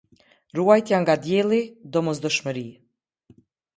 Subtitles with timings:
[0.59, 1.61] Ruajtja nga dielli-
[1.97, 2.67] domosdoshmëri.